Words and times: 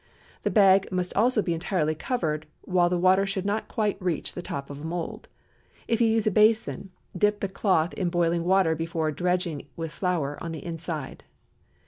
The 0.41 0.49
bag 0.49 0.91
must 0.91 1.13
also 1.15 1.43
be 1.43 1.53
entirely 1.53 1.93
covered, 1.93 2.47
while 2.61 2.89
the 2.89 2.97
water 2.97 3.27
should 3.27 3.45
not 3.45 3.67
quite 3.67 4.01
reach 4.01 4.29
to 4.29 4.33
the 4.35 4.41
top 4.41 4.71
of 4.71 4.81
a 4.81 4.83
mould. 4.83 5.29
If 5.87 6.01
you 6.01 6.07
use 6.07 6.25
a 6.25 6.31
basin, 6.31 6.89
dip 7.15 7.39
the 7.39 7.47
cloth 7.47 7.93
in 7.93 8.09
boiling 8.09 8.43
water 8.43 8.73
before 8.73 9.11
dredging 9.11 9.67
with 9.75 9.91
flour 9.91 10.39
on 10.41 10.53
the 10.53 10.65
inside. 10.65 11.23